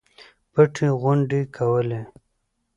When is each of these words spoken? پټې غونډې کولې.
پټې 0.53 0.87
غونډې 1.01 1.41
کولې. 1.55 2.01